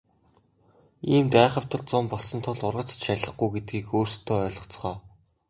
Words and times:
Иймд 1.13 1.33
айхавтар 1.43 1.81
зун 1.89 2.05
болсон 2.11 2.39
тул 2.45 2.59
ургац 2.69 2.89
ч 2.97 3.01
шалихгүй 3.05 3.49
гэдгийг 3.51 3.87
өөрсдөө 3.97 4.37
ойлгоцгоо. 4.47 4.95